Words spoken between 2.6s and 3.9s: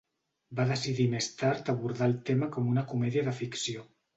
una comèdia de ficció.